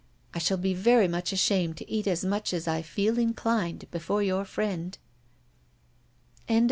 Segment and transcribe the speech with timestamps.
[0.33, 4.23] I shall be very much ashamed to eat as much as I feel inclined before
[4.23, 4.97] your friend."